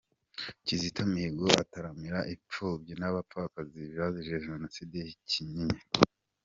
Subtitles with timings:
[0.65, 4.07] Kizito Mihigo ataramira impfubyi n’abapfakazi ba
[4.45, 5.81] Jenoside i Kinyinya.